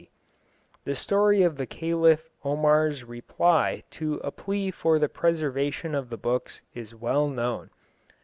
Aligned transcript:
D. 0.01 0.09
The 0.83 0.95
story 0.95 1.43
of 1.43 1.57
the 1.57 1.67
Caliph 1.67 2.27
Omar's 2.43 3.03
reply 3.03 3.83
to 3.91 4.15
a 4.23 4.31
plea 4.31 4.71
for 4.71 4.97
the 4.97 5.07
preservation 5.07 5.93
of 5.93 6.09
the 6.09 6.17
books 6.17 6.63
is 6.73 6.95
well 6.95 7.27
known. 7.27 7.69